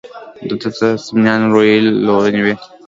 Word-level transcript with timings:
د 0.47 0.51
ده 0.61 0.69
د 0.79 0.81
صمیمانه 1.05 1.47
رویې 1.53 1.75
لورونې 2.05 2.41
وې. 2.45 2.55